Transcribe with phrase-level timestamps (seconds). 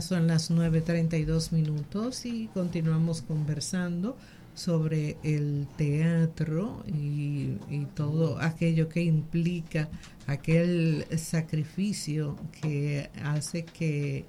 [0.00, 4.16] Son las 9.32 minutos y continuamos conversando
[4.54, 7.56] sobre el teatro y,
[7.94, 9.88] todo aquello que implica
[10.26, 14.26] aquel sacrificio que hace que,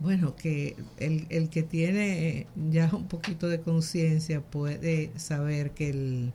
[0.00, 6.32] bueno, que el, el que tiene ya un poquito de conciencia puede saber que el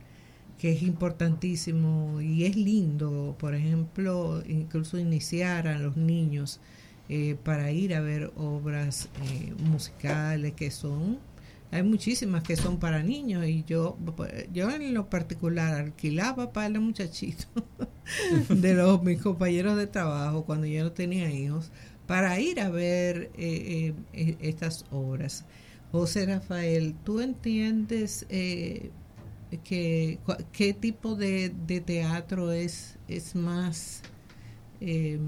[0.58, 6.60] que es importantísimo y es lindo, por ejemplo, incluso iniciar a los niños
[7.08, 11.18] eh, para ir a ver obras eh, musicales que son.
[11.70, 13.98] Hay muchísimas que son para niños y yo
[14.52, 17.46] yo en lo particular alquilaba para los muchachitos
[18.48, 21.70] de los mis compañeros de trabajo cuando yo no tenía hijos
[22.06, 23.94] para ir a ver eh,
[24.40, 25.44] estas obras.
[25.92, 28.90] José Rafael tú entiendes que
[30.52, 34.02] qué tipo de, de teatro es es más
[34.80, 35.18] eh,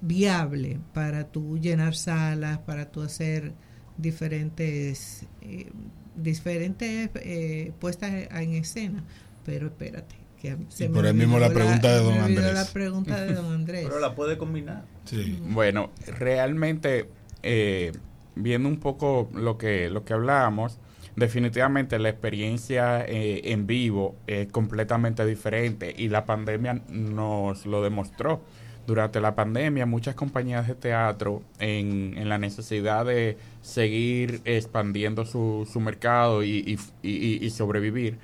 [0.00, 3.52] viable para tú llenar salas, para tú hacer
[3.96, 5.70] diferentes, eh,
[6.14, 9.04] diferentes eh, puestas en escena.
[9.44, 10.14] Pero espérate.
[10.40, 12.52] Que se por el mismo la pregunta de don Andrés.
[12.52, 13.84] La pregunta de don Andrés.
[13.84, 14.84] Pero la puede combinar.
[15.04, 15.40] Sí.
[15.42, 17.08] Bueno, realmente,
[17.42, 17.92] eh,
[18.34, 20.78] viendo un poco lo que, lo que hablábamos,
[21.14, 28.42] definitivamente la experiencia en vivo es completamente diferente y la pandemia nos lo demostró
[28.86, 35.68] durante la pandemia muchas compañías de teatro en, en la necesidad de seguir expandiendo su,
[35.70, 38.18] su mercado y, y, sobrevivir,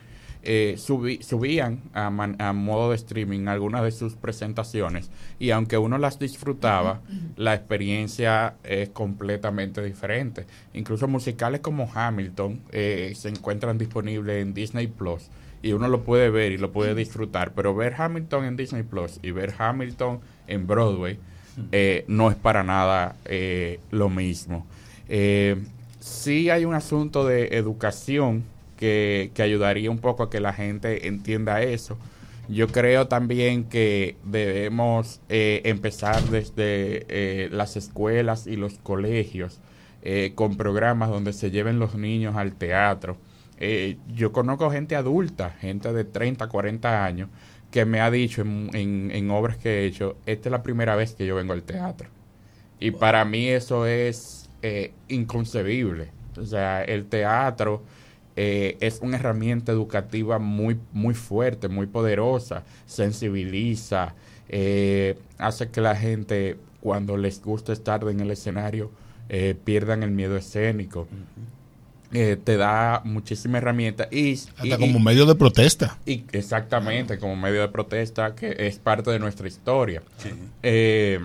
[0.45, 6.19] eh, subían a, a, modo de streaming algunas de sus presentaciones y aunque uno las
[6.19, 7.01] disfrutaba,
[7.37, 10.47] la experiencia es completamente diferente.
[10.75, 15.29] Incluso musicales como Hamilton eh, se encuentran disponibles en Disney Plus
[15.63, 19.21] y uno lo puede ver y lo puede disfrutar, pero ver Hamilton en Disney Plus
[19.23, 21.19] y ver Hamilton en Broadway
[21.71, 24.67] eh, no es para nada eh, lo mismo.
[25.09, 25.63] Eh,
[26.01, 28.45] sí hay un asunto de educación
[28.77, 31.99] que, ayudaría un poco a que la gente entienda eso.
[32.49, 39.61] Yo creo también que debemos empezar desde las escuelas y los colegios
[40.35, 43.17] con programas donde se lleven los niños al teatro.
[44.09, 47.29] yo conozco gente adulta, gente de 30, 40 años,
[47.73, 51.15] que me ha dicho en, en, obras que he hecho, esta es la primera vez
[51.15, 52.09] que yo vengo al teatro.
[52.79, 56.09] Y para mí eso es eh, inconcebible.
[56.37, 57.83] O sea, el teatro
[58.37, 64.15] eh, es una herramienta educativa muy, muy fuerte, muy poderosa, sensibiliza,
[64.51, 68.91] eh, hace que la gente, cuando les gusta estar en el escenario,
[69.65, 71.09] pierdan el miedo escénico.
[72.15, 75.97] Eh, te da muchísimas herramientas y hasta como medio de protesta.
[76.05, 80.03] y exactamente como medio de protesta que es parte de nuestra historia.
[80.63, 81.21] Eh,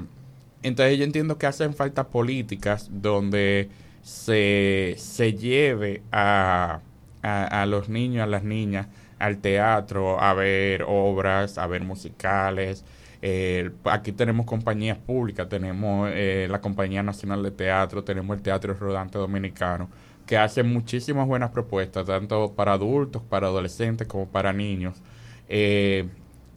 [0.63, 3.67] entonces yo entiendo que hacen falta políticas donde
[4.01, 6.79] se, se lleve a,
[7.21, 8.87] a, los niños a las niñas
[9.19, 12.85] al teatro a ver obras a ver musicales.
[13.21, 19.17] Eh, aquí tenemos compañías públicas tenemos la compañía nacional de teatro tenemos el teatro rodante
[19.17, 19.89] dominicano
[20.27, 25.01] que hace muchísimas buenas propuestas, tanto para adultos, para adolescentes como para niños,
[25.49, 26.07] eh,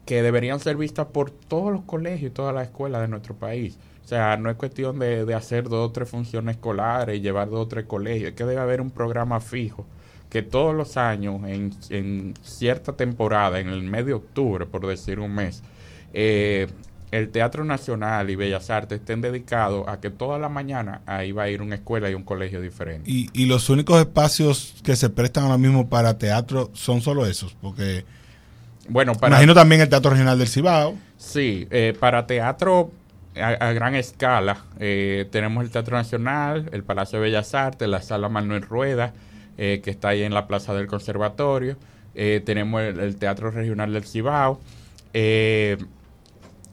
[0.04, 3.78] que deberían ser vistas por todos los colegios y todas las escuelas de nuestro país.
[4.04, 7.60] O sea, no es cuestión de, hacer dos o tres funciones escolares y llevar dos
[7.60, 9.86] o tres colegios, es que debe haber un programa fijo
[10.28, 15.20] que todos los años, en, en cierta temporada, en el mes de octubre, por decir
[15.20, 15.62] un mes,
[16.12, 16.68] eh,
[17.10, 21.44] el Teatro Nacional y Bellas Artes estén dedicados a que toda la mañana ahí va
[21.44, 23.10] a ir una escuela y un colegio diferente.
[23.10, 27.54] Y, y los únicos espacios que se prestan ahora mismo para teatro son solo esos,
[27.60, 28.04] porque...
[28.88, 30.96] Bueno, para, imagino también el Teatro Regional del Cibao.
[31.16, 32.90] Sí, eh, para teatro
[33.36, 38.28] a, gran escala eh, tenemos el Teatro Nacional, el Palacio de Bellas Artes, la Sala
[38.28, 39.12] Manuel Rueda,
[39.58, 41.76] eh, que está ahí en la Plaza del Conservatorio.
[42.14, 44.60] tenemos el, el, Teatro Regional del Cibao.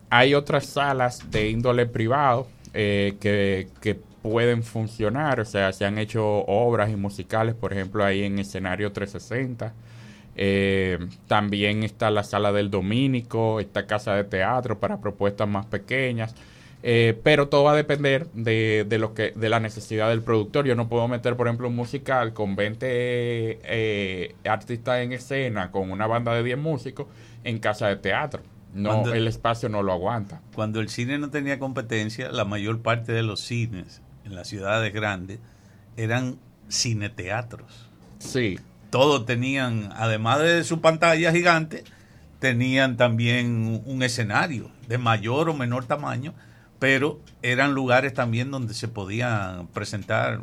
[0.09, 6.25] Hay otras salas de índole privado eh, que, pueden funcionar, o sea, se han hecho
[6.47, 9.73] obras y musicales, por ejemplo, ahí en escenario 360.
[10.35, 16.35] Eh, también está la sala del Domínico, esta casa de teatro para propuestas más pequeñas.
[16.83, 20.65] Eh, pero todo va a depender de, de, lo que, de la necesidad del productor.
[20.65, 26.05] Yo no puedo meter, por ejemplo, un musical con 20 artistas en escena, con una
[26.05, 27.07] banda de 10 músicos,
[27.45, 28.41] en casa de teatro.
[28.77, 30.41] No, el espacio no lo aguanta.
[30.55, 34.93] Cuando el cine no tenía competencia, la mayor parte de los cines en las ciudades
[34.93, 35.39] grandes
[35.95, 36.37] eran
[36.69, 37.89] cineteatros.
[38.19, 38.59] Sí.
[38.89, 41.83] Todos tenían, además de su pantalla gigante,
[42.39, 46.33] tenían también un escenario de mayor o menor tamaño
[46.79, 50.41] pero eran lugares también donde se podían presentar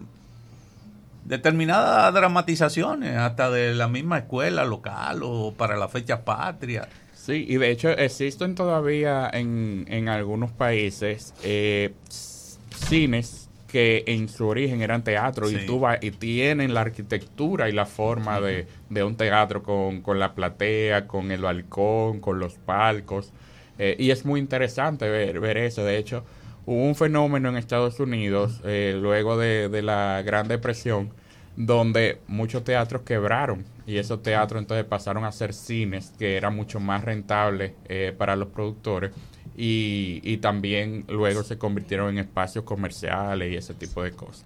[1.24, 6.88] determinadas dramatizaciones, hasta de la misma escuela local o para la fecha patria.
[7.24, 14.46] Sí, y de hecho existen todavía en, en algunos países eh, cines que en su
[14.46, 15.56] origen eran teatro y,
[16.02, 18.66] y tienen la arquitectura y la forma de,
[19.02, 23.32] un teatro con, con, la platea, con el balcón, con los palcos.
[23.78, 25.82] Eh, y es muy interesante ver, ver eso.
[25.82, 26.24] De hecho,
[26.66, 31.10] hubo un fenómeno en Estados Unidos eh, luego de, de la Gran Depresión
[31.56, 36.80] donde muchos teatros quebraron y esos teatros entonces pasaron a ser cines que era mucho
[36.80, 39.12] más rentable eh, para los productores
[39.56, 44.44] y, y, también luego se convirtieron en espacios comerciales y ese tipo de cosas.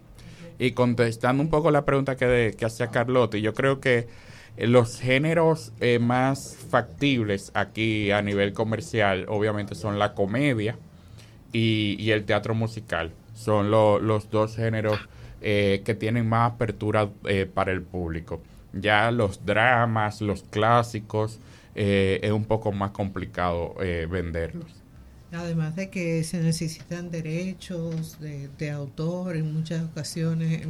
[0.59, 4.07] Y contestando un poco la pregunta que, que hacía Carlotti, yo creo que
[4.59, 10.77] los géneros eh, más factibles aquí a nivel comercial obviamente son la comedia
[11.53, 13.13] y, y el teatro musical.
[13.35, 14.99] Son los dos géneros
[15.41, 18.41] eh, que tienen más apertura eh, para el público.
[18.73, 21.39] Ya los dramas, los clásicos,
[21.75, 23.75] eh, es un poco más complicado
[24.11, 24.67] venderlos.
[25.33, 30.67] Además de que se necesitan derechos de, autor en muchas ocasiones,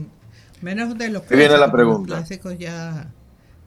[0.60, 3.10] menos de los clásicos, ya.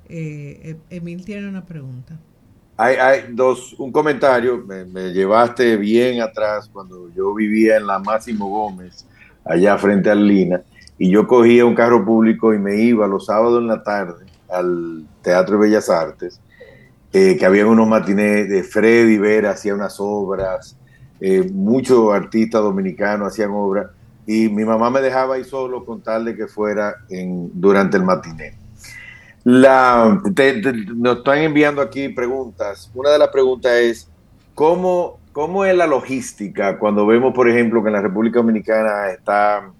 [0.07, 2.19] Emil tiene una pregunta.
[2.77, 7.99] Hay, hay, dos, un comentario, me, me, llevaste bien atrás cuando yo vivía en la
[7.99, 9.05] Máximo Gómez,
[9.45, 10.61] allá frente al Lina,
[11.01, 15.03] y yo cogía un carro público y me iba los sábados en la tarde al
[15.23, 16.39] Teatro de Bellas Artes,
[17.11, 20.77] eh, que había unos matinés de Freddy Vera, hacía unas obras,
[21.19, 23.87] eh, muchos artistas dominicanos hacían obras,
[24.27, 28.53] y mi mamá me dejaba ahí solo con tal de que fuera durante el matiné.
[29.43, 30.21] La,
[30.95, 32.91] nos están enviando aquí preguntas.
[32.93, 34.07] Una de las preguntas es,
[34.53, 39.71] ¿cómo, ¿cómo es la logística cuando vemos, por ejemplo, que en la República Dominicana está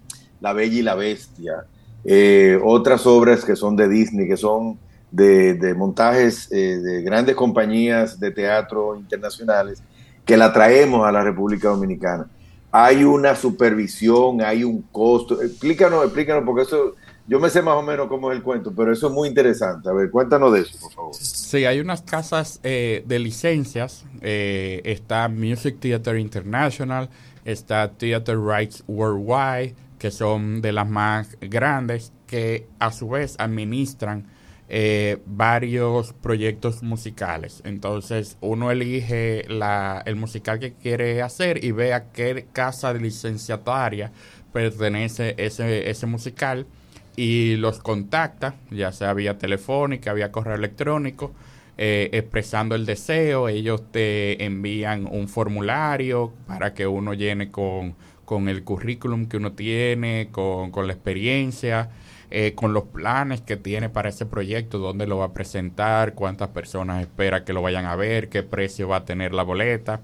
[0.42, 1.64] la Bella y la Bestia,
[2.04, 4.76] eh, otras obras que son de Disney, que son
[5.10, 9.82] de, montajes eh, de grandes compañías de teatro internacionales,
[10.26, 12.26] que la traemos a la República Dominicana.
[12.72, 15.40] Hay una supervisión, hay un costo.
[15.42, 16.94] Explícanos, explícanos, porque eso
[17.28, 19.88] yo me sé más o menos cómo es el cuento, pero eso es muy interesante.
[19.88, 21.14] A ver, cuéntanos de eso, por favor.
[21.14, 24.04] Sí, hay unas casas eh, de licencias.
[24.22, 27.10] está Music Theater International,
[27.44, 34.26] está Theater Rights Worldwide, que son de las más grandes, que a su vez administran
[34.68, 37.62] eh, varios proyectos musicales.
[37.64, 44.10] Entonces uno elige la, el musical que quiere hacer y ve a qué casa licenciataria
[44.52, 46.66] pertenece ese, ese musical
[47.14, 51.30] y los contacta, ya sea vía telefónica, vía correo electrónico,
[51.78, 53.48] eh, expresando el deseo.
[53.48, 59.52] Ellos te envían un formulario para que uno llene con con el currículum que uno
[59.52, 61.90] tiene, con, la experiencia,
[62.30, 66.48] eh, con los planes que tiene para ese proyecto, dónde lo va a presentar, cuántas
[66.48, 70.00] personas espera que lo vayan a ver, qué precio va a tener la boleta.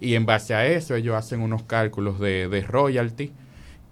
[0.00, 3.32] Y en base a eso ellos hacen unos cálculos de, de royalty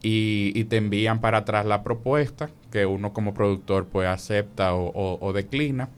[0.04, 5.88] y, te envían para atrás la propuesta que uno como productor pues acepta o, declina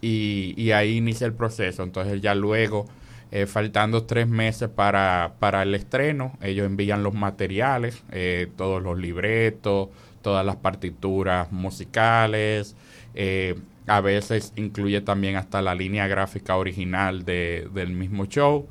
[0.00, 1.82] y, y ahí inicia el proceso.
[1.82, 2.86] Entonces ya luego
[3.30, 8.98] eh, faltando tres meses para, para, el estreno, ellos envían los materiales, eh, todos los
[8.98, 9.90] libretos,
[10.22, 12.74] todas las partituras musicales,
[13.14, 13.54] eh,
[13.86, 18.66] a veces incluye también hasta la línea gráfica original de, del mismo show,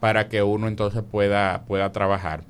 [0.00, 2.42] para que uno entonces pueda, pueda trabajar.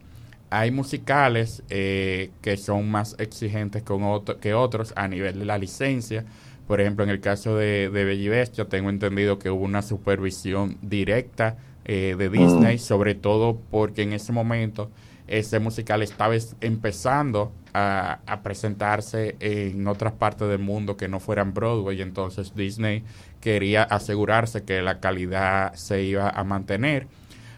[0.49, 6.25] Hay musicales que son más exigentes con que otros a nivel de la licencia,
[6.71, 10.79] por ejemplo, en el caso de, de Bella Bestia, tengo entendido que hubo una supervisión
[10.83, 12.79] directa eh, de Disney, mm.
[12.79, 14.89] sobre todo porque en ese momento
[15.27, 22.03] ese musical estaba empezando a, presentarse en otras partes del mundo que no fueran Broadway,
[22.03, 23.03] entonces Disney
[23.41, 27.09] quería asegurarse que la calidad se iba a mantener.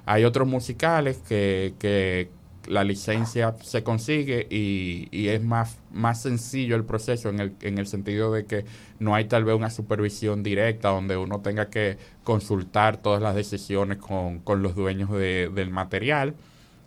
[0.06, 2.30] Hay otros musicales que, que
[2.66, 7.78] la licencia se consigue y, y, es más, más sencillo el proceso en el, en
[7.78, 8.64] el sentido de que
[8.98, 13.98] no hay tal vez una supervisión directa donde uno tenga que consultar todas las decisiones
[13.98, 16.34] con, con los dueños de, del material.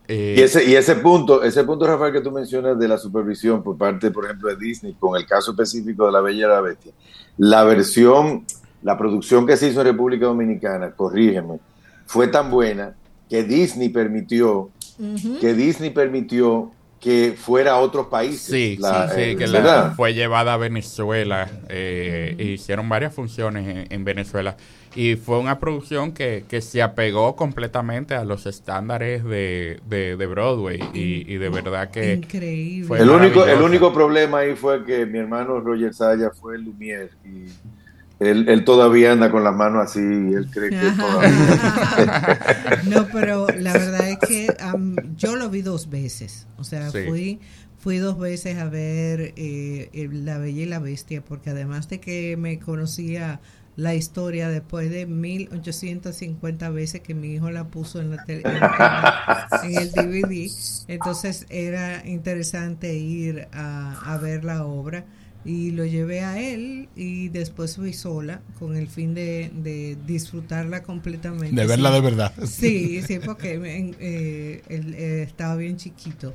[0.08, 3.64] Eh, y, ese, y ese punto, ese punto, Rafael, que tú mencionas de la supervisión
[3.64, 6.62] por parte, por ejemplo, de Disney, con el caso específico de La Bella y la
[6.62, 6.92] Bestia,
[7.38, 8.46] la versión,
[8.84, 11.60] la producción que se hizo en República Dominicana, corrígeme,
[12.06, 12.96] fue tan buena
[13.30, 14.70] que Disney permitió
[15.40, 18.48] que Disney permitió que fuera a otros países.
[18.48, 19.48] Sí, sí, eh, que
[19.96, 21.48] fue llevada a Venezuela.
[21.70, 24.58] Eh, hicieron varias funciones en, Venezuela.
[24.96, 30.80] Y fue una producción que, que, se apegó completamente a los estándares de, de, Broadway.
[30.94, 32.14] Y, y, de verdad que.
[32.14, 33.00] Increíble.
[33.00, 37.12] el, único, el único problema ahí fue que mi hermano Roger Saya fue el Lumière.
[37.24, 37.52] Y
[38.26, 42.82] él, él, todavía anda con las manos así, él cree que todavía.
[42.90, 44.48] no, pero la verdad es que
[45.16, 46.48] yo lo vi dos veces.
[46.58, 47.40] O sea, fui
[47.86, 52.36] fui dos veces a ver eh, La Bella y la Bestia, porque además de que
[52.36, 53.40] me conocía
[53.76, 58.24] la historia después de 1850 veces que mi hijo la puso en, la
[59.64, 60.50] en, el DVD,
[60.88, 65.06] entonces era interesante ir a, a ver la obra
[65.46, 71.56] y lo llevé a él y después fui sola con el fin de, disfrutarla completamente.
[71.56, 72.34] De verla de verdad.
[72.46, 76.34] Sí, sí, porque eh, él, eh, estaba bien chiquito.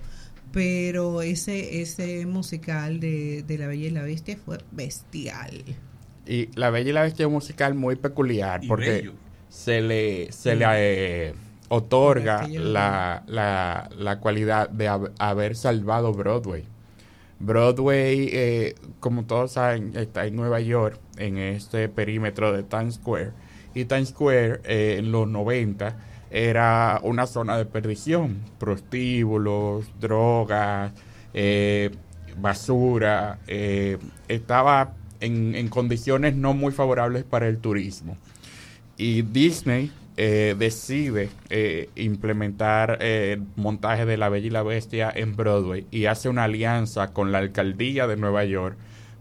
[0.52, 5.64] Pero ese, ese musical de, La Bella y la Bestia fue bestial.
[6.26, 9.10] Y La Bella y la Bestia es un musical muy peculiar porque
[9.48, 11.34] se le, se le eh,
[11.68, 14.88] otorga la, la, la, cualidad de
[15.18, 16.64] haber salvado Broadway.
[17.40, 23.32] Broadway, eh, como todos saben, está en Nueva York, en este perímetro de Times Square.
[23.74, 25.96] Y Times Square eh, en los 90
[26.30, 30.92] era una zona de perdición, prostíbulos, drogas,
[31.32, 31.90] eh,
[32.38, 33.38] basura.
[34.28, 38.16] estaba en, en condiciones no muy favorables para el turismo.
[38.98, 39.90] Y Disney
[40.22, 45.86] eh, decide eh, implementar eh, el montaje de La Bella y la Bestia en Broadway
[45.90, 48.76] y hace una alianza con la alcaldía de Nueva York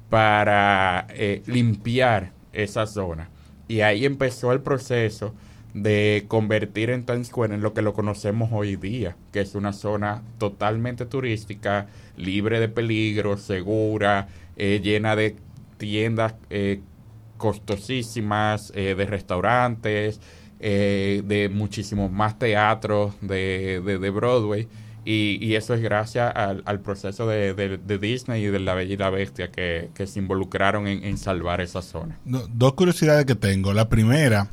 [0.09, 1.07] para
[1.45, 3.29] limpiar esa zona.
[3.69, 5.33] Y ahí empezó el proceso
[5.73, 9.71] de convertir en Times Square en lo que lo conocemos hoy día, que es una
[9.71, 11.87] zona totalmente turística,
[12.17, 14.27] libre de peligro, segura,
[14.57, 15.37] llena de
[15.77, 16.35] tiendas
[17.37, 20.19] costosísimas, de restaurantes,
[20.59, 24.67] eh, de muchísimos más teatros de, de, Broadway.
[25.05, 28.93] Y, y, eso es gracias al, al proceso de, de, Disney y de La Bella
[28.93, 32.19] y la Bestia que, que se involucraron en, en salvar esa zona.
[32.25, 33.73] dos curiosidades que tengo.
[33.73, 34.49] La primera,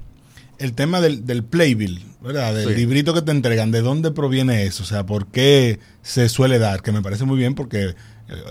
[0.58, 2.54] el tema del, del playbill, ¿verdad?
[2.54, 4.84] Del librito que te entregan, ¿de dónde proviene eso?
[4.84, 6.82] O sea, ¿por qué se suele dar?
[6.82, 7.94] Que me parece muy bien porque eh,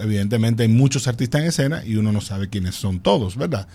[0.02, 3.68] evidentemente hay muchos artistas en escena y uno no sabe quiénes son todos, ¿verdad?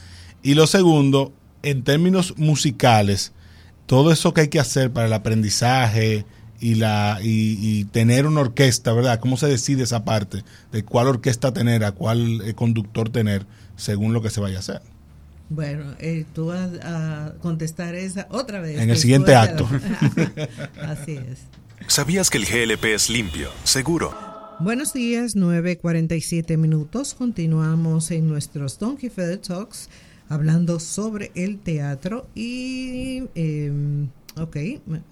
[0.43, 1.33] Y lo segundo,
[1.63, 3.33] en términos musicales,
[3.91, 6.25] todo eso que hay que hacer para el aprendizaje
[6.61, 9.19] y la y, tener una orquesta, ¿verdad?
[9.19, 14.13] ¿Cómo se decide esa parte de cuál orquesta tener, a cuál eh, conductor tener, según
[14.13, 14.81] lo que se vaya a hacer?
[15.49, 18.79] Bueno, eh, tú vas a contestar esa otra vez.
[18.79, 19.69] En el siguiente acto.
[20.81, 21.41] Así es.
[21.89, 24.15] ¿Sabías que el GLP es limpio, seguro?
[24.61, 27.15] Buenos días, 9.47 minutos.
[27.15, 29.89] Continuamos en nuestros Donkey Feather Talks
[30.31, 33.71] hablando sobre el teatro y eh,
[34.41, 34.57] ok,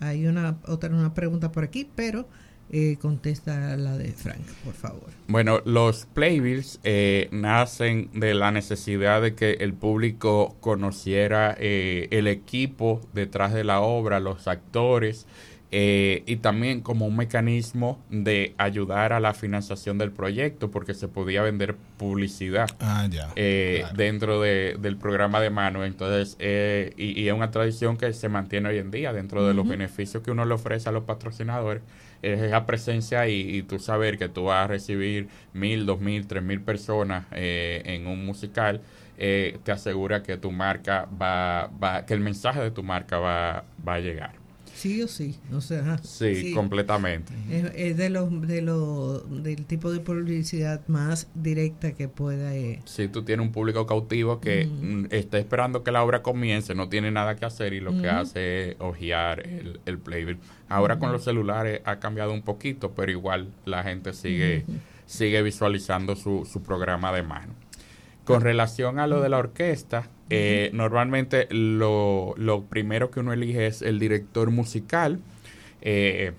[0.00, 2.26] hay una otra una pregunta por aquí, pero
[2.70, 5.08] eh, contesta la de Frank, por favor.
[5.26, 12.26] Bueno, los playbills eh, nacen de la necesidad de que el público conociera eh, el
[12.26, 15.26] equipo detrás de la obra, los actores,
[15.70, 21.08] eh, y también como un mecanismo de ayudar a la financiación del proyecto porque se
[21.08, 23.06] podía vender publicidad ah,
[23.36, 28.70] eh, dentro del programa de mano entonces eh, y, es una tradición que se mantiene
[28.70, 31.82] hoy en día dentro de los beneficios que uno le ofrece a los patrocinadores
[32.22, 36.26] es esa presencia y, y tú saber que tú vas a recibir mil, dos mil,
[36.26, 38.80] tres mil personas en un musical
[39.18, 43.94] te asegura que tu marca va, va que el mensaje de tu marca va, va
[43.94, 44.37] a llegar
[44.78, 47.32] Sí o sí, o sea, sí, completamente.
[47.74, 52.54] Es, de los de lo, del tipo de publicidad más directa que pueda.
[52.54, 52.80] Eh.
[52.84, 56.88] Si tú tienes un público cautivo que mm, está esperando que la obra comience, no
[56.88, 60.38] tiene nada que hacer y lo que hace es ojear el, el playbill.
[60.68, 64.64] Ahora con los celulares ha cambiado un poquito, pero igual la gente sigue,
[65.06, 67.52] sigue visualizando su, su programa de mano.
[68.24, 72.34] Con relación a lo de la orquesta, eh, normalmente lo,
[72.68, 75.20] primero que uno elige es el director musical,
[75.80, 76.32] eh,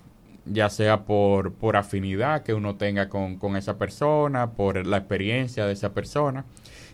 [0.46, 5.74] ya sea por, por afinidad que uno tenga con, esa persona, por la experiencia de
[5.74, 6.46] esa persona,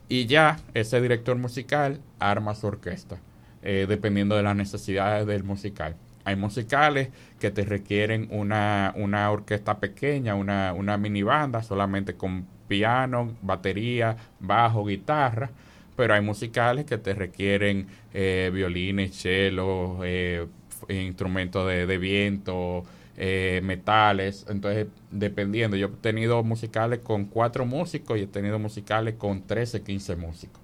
[0.08, 3.18] y ya ese director musical arma su orquesta,
[3.64, 5.96] eh, dependiendo de las necesidades del musical.
[6.24, 7.10] Hay musicales
[7.40, 14.18] que te requieren una, una orquesta pequeña, una, una mini banda, solamente con piano, batería,
[14.40, 15.52] bajo, guitarra,
[15.96, 20.46] pero hay musicales que te requieren eh, violines, cello, eh,
[20.90, 22.84] instrumentos de, viento,
[23.18, 29.16] eh, metales, entonces dependiendo, yo he tenido musicales con cuatro músicos y he tenido musicales
[29.18, 30.62] con 13, 15 músicos.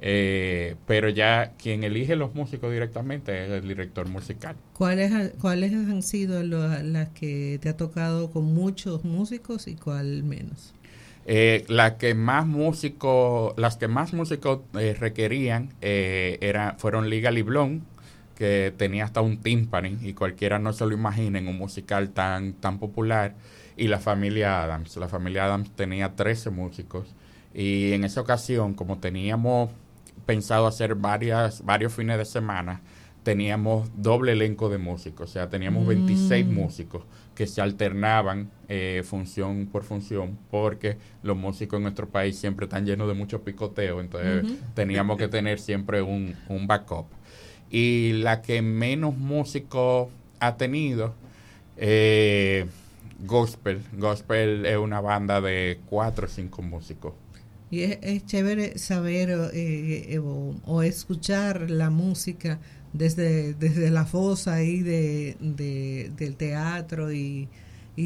[0.00, 4.56] Pero ya quien elige los músicos directamente es el director musical.
[4.72, 10.72] ¿Cuáles, cuáles han sido las que te ha tocado con muchos músicos y cuál menos?
[11.32, 17.30] Eh, la que más músicos, las que más músicos eh, requerían eh, era, fueron Liga
[17.30, 17.84] Liblón,
[18.34, 22.54] que tenía hasta un timpani y cualquiera no se lo imagina en un musical tan,
[22.54, 23.36] tan popular,
[23.76, 24.96] y la familia Adams.
[24.96, 27.14] La familia Adams tenía 13 músicos
[27.54, 29.70] y en esa ocasión, como teníamos
[30.26, 32.80] pensado hacer varias, varios fines de semana,
[33.22, 36.52] teníamos doble elenco de músicos, o sea, teníamos 26 mm.
[36.52, 37.04] músicos
[37.40, 42.84] que se alternaban eh, función por función, porque los músicos en nuestro país siempre están
[42.84, 44.44] llenos de mucho picoteo, entonces
[44.74, 47.06] teníamos que tener siempre un, un, backup.
[47.70, 51.14] Y la que menos músicos ha tenido,
[51.78, 52.66] eh,
[53.20, 53.80] Gospel.
[53.96, 57.14] Gospel es una banda de cuatro o cinco músicos.
[57.70, 62.58] Y es, chévere saber eh, o, escuchar la música
[62.92, 65.36] desde, desde la fosa ahí de,
[66.16, 67.48] del teatro y,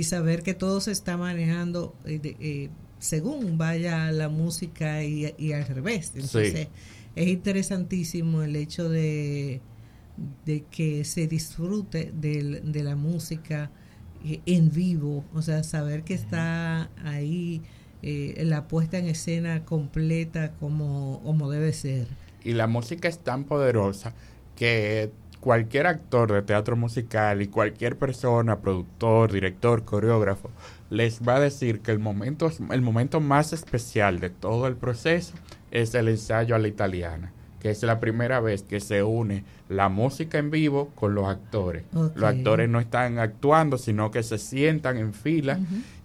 [0.03, 6.11] saber que todo se está manejando eh, eh, según vaya la música y, al revés.
[6.17, 6.67] Entonces,
[7.14, 9.61] es interesantísimo el hecho de,
[10.45, 13.71] de que se disfrute de, de la música
[14.25, 17.62] en vivo, o sea, saber que está ahí
[18.07, 22.07] eh, la puesta en escena completa como, como debe ser.
[22.43, 24.14] Y la música es tan poderosa
[24.56, 30.50] que cualquier actor de teatro musical y cualquier persona, productor, director, coreógrafo,
[30.88, 35.34] les va a decir que el momento, el momento más especial de todo el proceso
[35.70, 39.90] es el ensayo a la italiana, que es la primera vez que se une la
[39.90, 41.84] música en vivo con los actores.
[41.92, 45.58] Los actores no están actuando, sino que se sientan en fila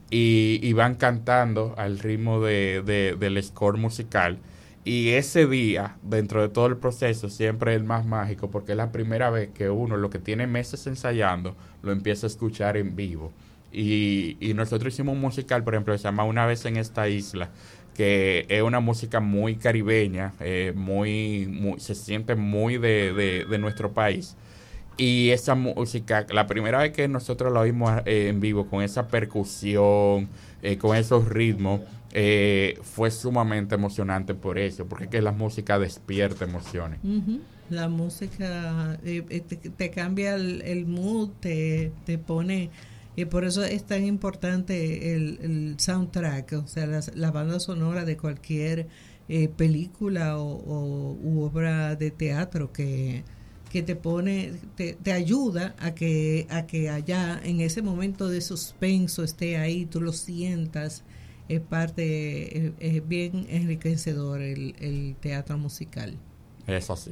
[0.10, 4.40] y, van cantando al ritmo de, del score musical.
[4.86, 8.78] Y ese día, dentro de todo el proceso, siempre es el más mágico porque es
[8.78, 12.96] la primera vez que uno, lo que tiene meses ensayando, lo empieza a escuchar en
[12.96, 13.32] vivo.
[13.72, 17.08] Y, y nosotros hicimos un musical, por ejemplo, que se llama Una vez en esta
[17.10, 17.50] isla,
[17.94, 23.92] que es una música muy caribeña, eh, muy, muy, se siente muy de, de nuestro
[23.94, 24.38] país.
[25.00, 29.08] Y esa música, la primera vez que nosotros la oímos eh, en vivo, con esa
[29.08, 30.28] percusión,
[30.62, 31.80] eh, con esos ritmos,
[32.14, 37.00] eh, fue sumamente emocionante por eso, porque es que la música despierta emociones.
[37.70, 42.70] La música te, cambia el, mood, te, te pone...
[43.16, 48.88] Y por eso es tan importante el, soundtrack, o sea, la, banda sonora de cualquier
[49.58, 53.24] película o, u obra de teatro que
[53.70, 58.42] que te pone, te, te, ayuda a que, a que allá en ese momento de
[58.42, 61.04] suspenso esté ahí, tú lo sientas,
[61.50, 66.16] es parte, es, bien enriquecedor el, el, teatro musical.
[66.68, 67.12] Es así.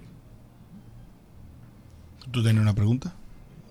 [2.31, 3.15] ¿Tú tienes una pregunta?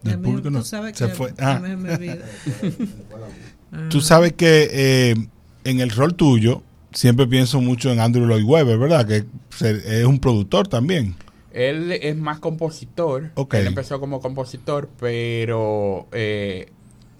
[0.02, 0.62] Del público no.
[0.62, 1.33] Se fue.
[1.38, 1.62] Ah.
[3.90, 5.14] Tú sabes que eh,
[5.64, 9.07] en el rol tuyo siempre pienso mucho en Andrew Lloyd Webber, ¿verdad?
[9.07, 9.26] Que
[9.61, 11.14] es un productor también.
[11.52, 13.31] Él es más compositor.
[13.52, 16.70] Él empezó como compositor, pero eh,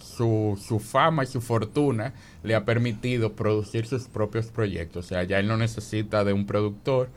[0.07, 5.07] su, su, fama y su fortuna le ha permitido producir sus propios proyectos.
[5.07, 7.09] O sea, ya él no necesita de un productor.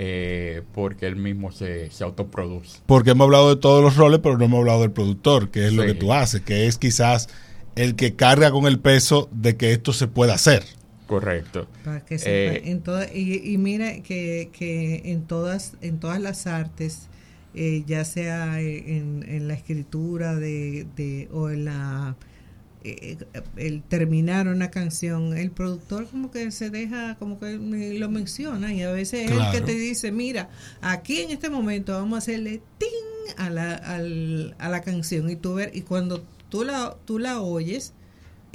[0.00, 2.78] Eh, porque él mismo se, se, autoproduce.
[2.86, 5.72] Porque hemos hablado de todos los roles, pero no hemos hablado del productor, que es
[5.72, 7.28] lo que tú haces, que es quizás
[7.74, 10.62] el que carga con el peso de que esto se pueda hacer.
[11.08, 11.66] Correcto.
[11.84, 12.82] Para que eh, en
[13.14, 17.08] y, y mira que, que, en todas en todas las artes,
[17.54, 22.14] eh, ya sea en, en, la escritura de, de o en la
[22.84, 23.18] eh,
[23.56, 27.58] el terminar una canción, el productor como que se deja, como que
[27.98, 30.48] lo menciona y a veces es el que te dice, mira,
[30.80, 32.88] aquí en este momento vamos a hacerle ting
[33.36, 37.92] a la, a la canción y tú ver, y cuando tú la, tú la oyes,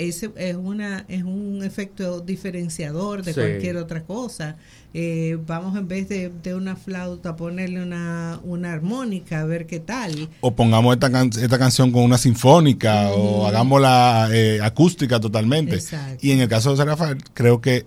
[0.07, 4.55] ese es una es un efecto diferenciador de cualquier otra cosa.
[4.95, 10.29] Eh, vamos en vez de, una flauta ponerle una, una armónica a ver qué tal.
[10.41, 11.09] O pongamos esta,
[11.41, 15.79] esta canción con una sinfónica o hagámosla eh, acústica totalmente.
[16.21, 17.85] Y en el caso de Rafael creo que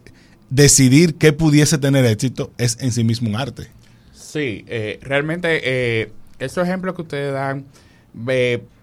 [0.51, 3.69] decidir qué pudiese tener éxito es en sí mismo un arte.
[4.13, 7.67] Sí eh, realmente esos ejemplos que ustedes dan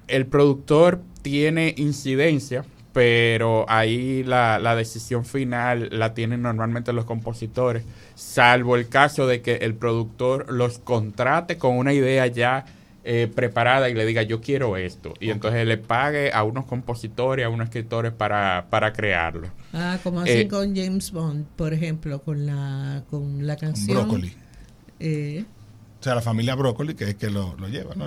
[0.08, 7.84] el productor tiene incidencia pero ahí la, la, decisión final la tienen normalmente los compositores,
[8.14, 12.66] salvo el caso de que el productor los contrate con una idea ya
[13.06, 17.46] eh, preparada y le diga yo quiero esto y entonces le pague a unos compositores,
[17.46, 19.50] a unos escritores para, para crearlo.
[19.74, 24.08] Ah, como hacen eh, con James Bond, por ejemplo, con la con la canción.
[24.08, 24.34] Broccoli.
[25.02, 25.44] Eh,
[26.00, 28.06] o sea, la familia Broccoli que es que lo, lo lleva, ¿no?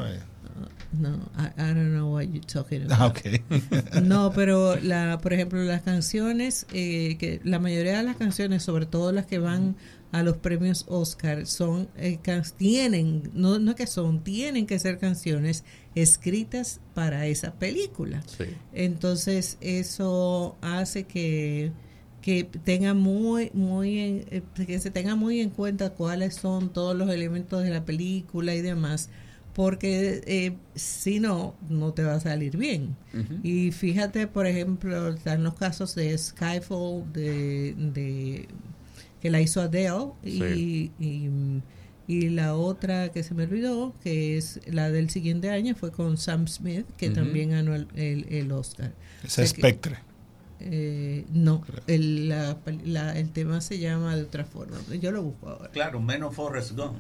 [0.93, 3.01] No, I, I, don't know what you're talking about.
[3.01, 3.43] Ah, okay.
[4.03, 8.87] no, pero la, por ejemplo, las canciones, eh, que la mayoría de las canciones, sobre
[8.87, 9.77] todo las que van
[10.13, 12.19] a los premios Oscar, son eh,
[12.57, 15.65] tienen, no, no que son, tienen que ser canciones
[15.95, 18.23] escritas para esa película.
[18.27, 18.45] Sí.
[18.73, 21.73] Entonces eso hace que
[22.23, 27.09] que tenga muy muy eh, que se tenga muy en cuenta cuáles son todos los
[27.11, 29.11] elementos de la película y demás
[29.57, 32.95] porque eh, si no, no te va a salir bien.
[33.43, 38.47] Y fíjate, por ejemplo, están los casos de Skyfall, de,
[39.19, 40.91] que la hizo Adele, y,
[42.07, 46.19] y, la otra que se me olvidó, que es la del siguiente año, fue con
[46.19, 48.93] Sam Smith, que también ganó el, el, Oscar.
[49.25, 49.97] Es Spectre.
[50.61, 54.77] Eh, no, el, la, el tema se llama de otra forma.
[55.01, 55.71] Yo lo busco ahora.
[55.71, 56.99] Claro, menos Forrest Gump.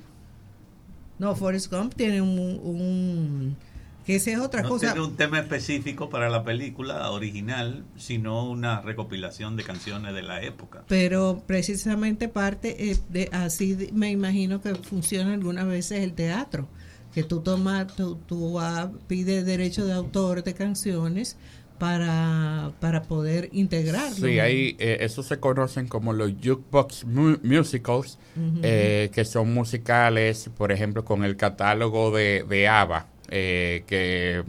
[1.18, 3.56] No, Forrest Gump tiene un,
[4.04, 4.92] que esa es otra no cosa.
[4.92, 10.42] tiene un tema específico para la película original, sino una recopilación de canciones de la
[10.42, 10.84] época.
[10.88, 16.68] Pero precisamente parte eh, de así me imagino que funciona algunas veces el teatro,
[17.14, 18.58] que tú tomas, tú, tú
[19.06, 21.36] pides derecho de autor de canciones
[21.78, 24.26] para, para poder integrarlo.
[24.26, 28.18] Sí, ahí eh, eso se conocen como los jukebox musicals,
[28.62, 34.44] eh, que son musicales, por ejemplo, con el catálogo de, de ABBA, eh, que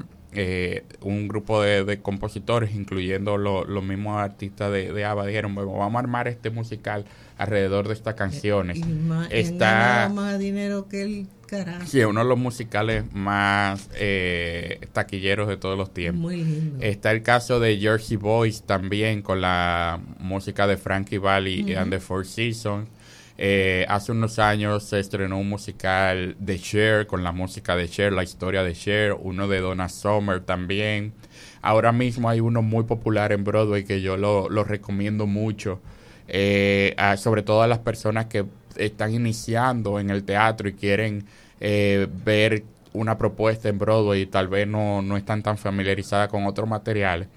[1.02, 6.00] un grupo de, compositores, incluyendo los mismos artistas de, de ABBA, dijeron, bueno, vamos a
[6.00, 7.06] armar este musical
[7.38, 8.82] alrededor de estas canciones.
[9.30, 11.28] Está más dinero que el
[11.86, 16.22] Sí, uno de los musicales más eh, taquilleros de todos los tiempos.
[16.22, 16.84] Muy lindo.
[16.84, 22.00] Está el caso de Jersey Boys también con la música de Frankie Valli and the
[22.00, 22.90] Four Seasons.
[23.40, 28.12] Eh, hace unos años se estrenó un musical de Cher con la música de Cher,
[28.12, 31.14] la historia de Cher, uno de Donna Summer también.
[31.62, 35.80] Ahora mismo hay uno muy popular en Broadway que yo lo, recomiendo mucho,
[36.28, 41.26] eh, sobre todo a las personas que están iniciando en el teatro y quieren
[41.60, 42.64] eh, ver
[42.94, 47.28] una propuesta en Broadway y tal vez no, no están tan familiarizadas con otros materiales.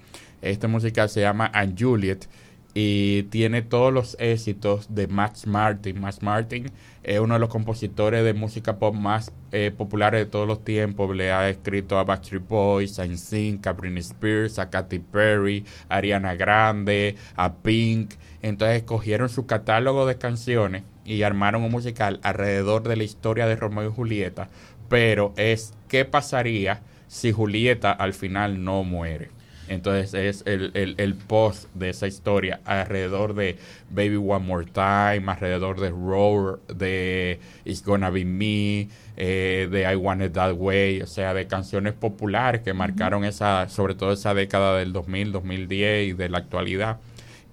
[0.41, 2.27] Este musical se llama And Juliet
[2.73, 5.99] y tiene todos los éxitos de Max Martin.
[5.99, 6.71] Max Martin
[7.03, 11.15] es uno de los compositores de música pop más eh, populares de todos los tiempos.
[11.15, 15.97] Le ha escrito a Backstreet Boys, a NSYNC, a Britney Spears, a Katy Perry, a
[15.97, 18.13] Ariana Grande, a Pink.
[18.41, 23.55] Entonces escogieron su catálogo de canciones y armaron un musical alrededor de la historia de
[23.55, 24.49] Romeo y Julieta,
[24.87, 29.29] pero es qué pasaría si Julieta al final no muere.
[29.71, 33.55] Entonces es el, el, post de esa historia alrededor de
[33.89, 39.95] Baby One More Time, alrededor de Roar, de It's Gonna Be Me, eh, de I
[39.95, 44.33] Want It That Way, o sea, de canciones populares que marcaron esa, sobre todo esa
[44.33, 46.99] década del 2000, 2010 y de la actualidad.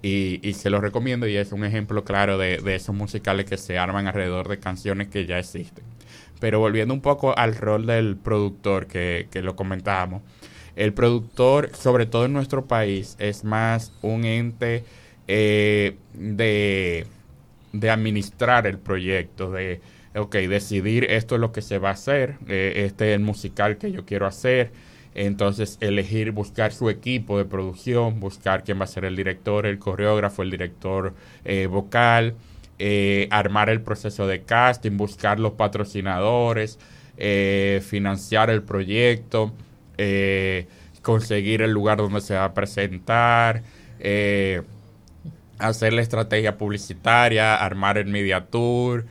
[0.01, 4.07] Y, se lo recomiendo y es un ejemplo claro de, esos musicales que se arman
[4.07, 5.85] alrededor de canciones que ya existen.
[6.39, 10.21] Pero volviendo un poco al rol del productor que, lo comentábamos,
[10.79, 14.85] el productor, sobre todo en nuestro país, es más un ente
[15.27, 17.05] eh, de,
[17.73, 19.81] de, administrar el proyecto, de,
[20.15, 23.77] ok, decidir esto es lo que se va a hacer, eh, este es el musical
[23.77, 24.71] que yo quiero hacer,
[25.15, 29.79] entonces, elegir, buscar su equipo de producción, buscar quién va a ser el director, el
[29.79, 31.13] coreógrafo, el director
[31.43, 32.35] eh, vocal,
[33.31, 36.79] armar el proceso de casting, buscar los patrocinadores,
[37.81, 39.51] financiar el proyecto,
[41.01, 43.63] conseguir el lugar donde se va a presentar,
[45.57, 49.05] hacer la estrategia publicitaria, armar el media tour,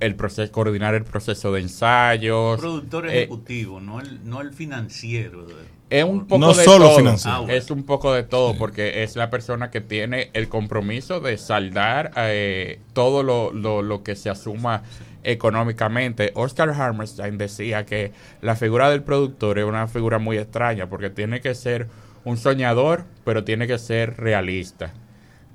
[0.00, 2.58] el proceso, coordinar el proceso de ensayos.
[2.58, 5.46] Productor eh, ejecutivo, no, el, no el financiero.
[5.90, 7.16] Es un poco de todo.
[7.24, 11.38] Ah, es un poco de todo porque es la persona que tiene el compromiso de
[11.38, 14.82] saldar eh, todo lo, lo, que se asuma
[15.22, 16.32] económicamente.
[16.34, 21.40] Oscar Hammerstein decía que la figura del productor es una figura muy extraña porque tiene
[21.40, 21.88] que ser
[22.24, 24.92] un soñador, pero tiene que ser realista.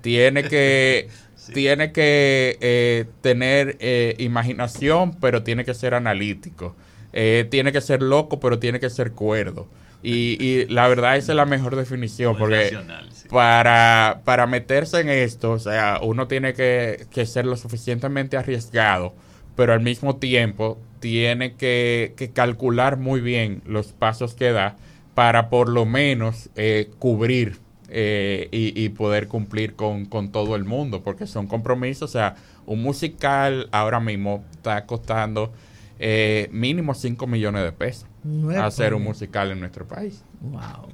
[0.01, 1.07] Tiene que
[1.53, 6.75] tiene que eh, tener eh, imaginación, pero tiene que ser analítico.
[7.11, 9.67] Eh, tiene que ser loco, pero tiene que ser cuerdo.
[10.05, 12.77] Y, la verdad esa es la mejor definición, porque
[13.29, 19.13] para, para meterse en esto, o sea, uno tiene que, que ser lo suficientemente arriesgado
[19.55, 24.77] pero al mismo tiempo tiene que, calcular muy bien los pasos que da
[25.13, 31.27] para por lo menos eh, cubrir eh, y, poder cumplir con, todo el mundo, porque
[31.27, 32.35] son compromisos, o sea,
[32.65, 35.51] un musical ahora mismo está costando
[35.99, 38.07] eh, mínimo 5 millones de pesos
[38.59, 40.23] hacer un musical en nuestro país.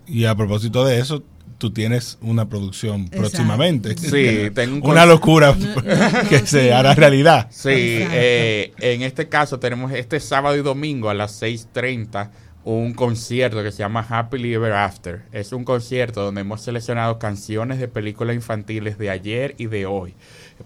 [0.08, 1.24] Y a propósito de eso,
[1.60, 3.96] tú tienes una producción próximamente.
[3.96, 5.56] Sí, tengo una locura
[6.30, 7.48] que se hará realidad.
[7.52, 12.32] Sí, eh, en este caso tenemos este sábado y domingo a las 6.30
[12.64, 15.24] un concierto que se llama Happily Ever After.
[15.32, 20.16] Es un concierto donde hemos seleccionado canciones de películas infantiles de ayer y de hoy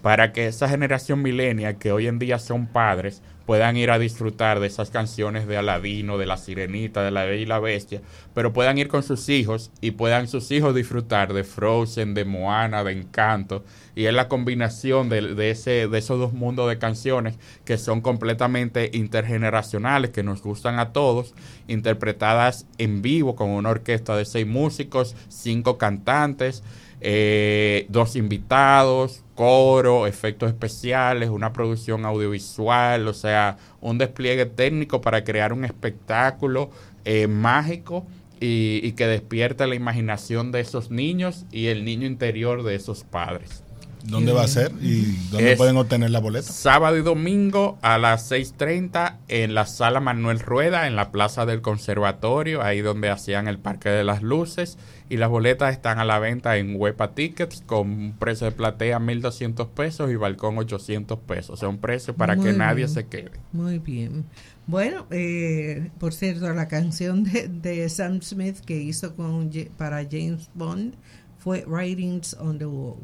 [0.02, 4.60] para que esa generación milenia que hoy en día son padres puedan ir a disfrutar
[4.60, 8.00] de esas canciones de Aladino, de La Sirenita, de La Bella y la Bestia,
[8.34, 12.84] pero puedan ir con sus hijos y puedan sus hijos disfrutar de Frozen, de Moana,
[12.84, 17.78] de Encanto, y es la combinación de, ese, de esos dos mundos de canciones que
[17.78, 21.34] son completamente intergeneracionales, que nos gustan a todos,
[21.68, 26.62] interpretadas en vivo con una orquesta de seis músicos, cinco cantantes,
[27.06, 35.22] eh, dos invitados, coro, efectos especiales, una producción audiovisual, o sea, un despliegue técnico para
[35.22, 36.70] crear un espectáculo
[37.04, 38.06] eh, mágico
[38.40, 43.63] y, que despierta la imaginación de esos niños y el niño interior de esos padres.
[44.04, 46.52] ¿Dónde va a ser y dónde pueden obtener la boleta?
[46.52, 51.62] Sábado y domingo a las 6.30 en la sala Manuel Rueda, en la Plaza del
[51.62, 54.76] Conservatorio, ahí donde hacían el Parque de las Luces
[55.08, 59.68] y las boletas están a la venta en Huepa Tickets con precio de platea 1.200
[59.70, 61.50] pesos y balcón 800 pesos.
[61.50, 63.32] O sea, un precio para que nadie se quede.
[63.52, 64.24] Muy bien.
[64.66, 70.94] Bueno, eh, por cierto, la canción de, Sam Smith que hizo con, para James Bond
[71.38, 72.96] fue Writings on the Wall,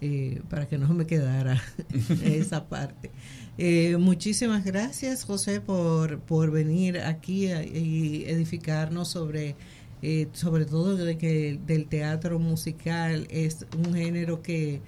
[0.00, 1.62] eh, para que no me quedara
[2.24, 3.10] esa parte.
[3.58, 9.56] Eh, muchísimas gracias, José, por, por venir aquí y edificarnos sobre
[10.02, 14.80] eh, sobre todo de que del teatro musical es un género que,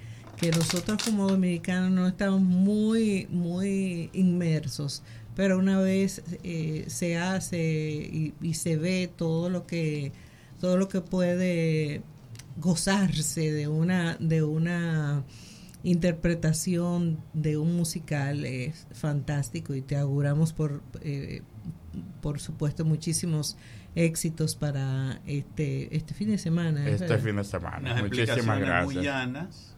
[0.57, 5.01] nosotros como dominicanos no estamos muy, muy inmersos,
[5.37, 10.11] pero una vez eh, se hace y, se ve todo lo que,
[10.59, 12.01] todo lo que puede
[12.57, 15.23] gozarse de una, de una
[15.83, 21.41] interpretación de un musical es fantástico y te auguramos por, eh,
[22.21, 23.57] por supuesto muchísimos
[23.95, 26.87] éxitos para este este fin de semana.
[26.89, 28.01] Este fin de semana.
[28.01, 28.95] Muchísimas gracias.
[28.95, 29.75] Muy llanas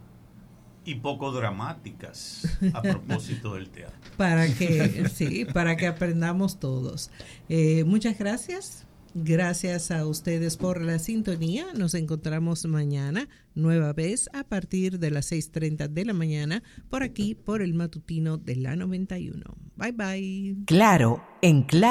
[0.86, 4.00] y poco dramáticas a propósito del teatro.
[4.18, 7.10] Para que sí, para que aprendamos todos.
[7.50, 8.86] Eh, muchas gracias.
[9.18, 11.68] Gracias a ustedes por la sintonía.
[11.74, 17.34] Nos encontramos mañana, nueva vez, a partir de las 6.30 de la mañana, por aquí,
[17.34, 19.42] por el matutino de la 91.
[19.78, 20.58] Bye bye.
[20.66, 21.84] Claro, en claro.